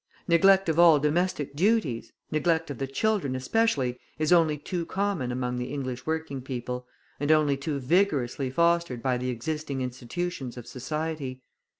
Neglect 0.27 0.67
of 0.67 0.79
all 0.79 0.97
domestic 0.97 1.55
duties, 1.55 2.11
neglect 2.31 2.71
of 2.71 2.79
the 2.79 2.87
children, 2.87 3.35
especially, 3.35 3.99
is 4.17 4.33
only 4.33 4.57
too 4.57 4.83
common 4.83 5.31
among 5.31 5.57
the 5.57 5.71
English 5.71 6.07
working 6.07 6.41
people, 6.41 6.87
and 7.19 7.31
only 7.31 7.55
too 7.55 7.77
vigorously 7.79 8.49
fostered 8.49 9.03
by 9.03 9.19
the 9.19 9.29
existing 9.29 9.81
institutions 9.83 10.57
of 10.57 10.65
society. 10.65 11.43